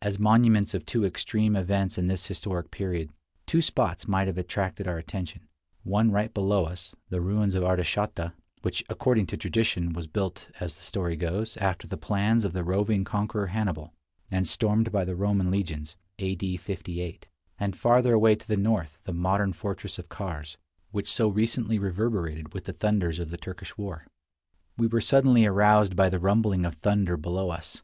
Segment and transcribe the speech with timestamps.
[0.00, 3.10] As monuments of two extreme events in this historic period,
[3.44, 6.32] two spots might have attracted 72 Across Asia on a Bicycle our attention— one right
[6.32, 11.14] below us, the ruins of Artaxata, which, according to tradition, was built, as the story
[11.14, 13.92] goes, after the plans of the roving conqueror Hannibal,
[14.30, 16.34] and stormed by the Roman legions, A.
[16.34, 16.56] D.
[16.56, 17.28] 58;
[17.60, 20.56] and farther away to the north, the modern fortress of Kars,
[20.90, 24.06] which so recently reverberated with the thunders of the Turkish war.
[24.78, 27.82] We were suddenly aroused by the rumbling of thunder below us.